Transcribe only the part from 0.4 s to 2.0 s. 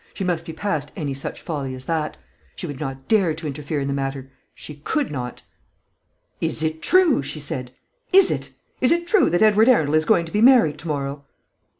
be past any such folly as